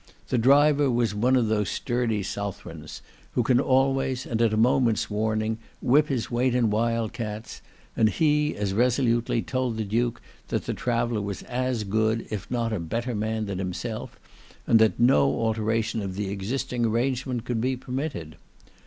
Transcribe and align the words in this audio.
The 0.29 0.39
driver 0.39 0.89
was 0.89 1.13
one 1.13 1.35
of 1.35 1.47
those 1.47 1.69
sturdy 1.69 2.23
southrons, 2.23 3.03
who 3.33 3.43
can 3.43 3.59
always, 3.59 4.25
and 4.25 4.41
at 4.41 4.51
a 4.51 4.57
moment's 4.57 5.11
warning, 5.11 5.59
whip 5.79 6.07
his 6.07 6.31
weight 6.31 6.55
in 6.55 6.71
wild 6.71 7.13
cats: 7.13 7.61
and 7.95 8.09
he 8.09 8.55
as 8.55 8.73
resolutely 8.73 9.43
told 9.43 9.77
the 9.77 9.83
Duke, 9.83 10.19
that 10.47 10.65
the 10.65 10.73
traveller 10.73 11.21
was 11.21 11.43
as 11.43 11.83
good, 11.83 12.25
if 12.31 12.49
not 12.49 12.73
a 12.73 12.79
better 12.79 13.13
man, 13.13 13.45
than 13.45 13.59
himself; 13.59 14.19
and 14.65 14.79
that 14.79 14.99
no 14.99 15.39
alteration 15.39 16.01
of 16.01 16.15
the 16.15 16.29
existing 16.31 16.83
arrangement 16.83 17.45
could 17.45 17.61
be 17.61 17.77
permitted. 17.77 18.37